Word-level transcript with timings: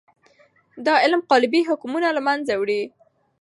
دا 0.85 0.93
علم 1.03 1.21
قالبي 1.29 1.61
حکمونه 1.69 2.07
له 2.15 2.21
منځه 2.27 2.53
وړي. 2.57 2.81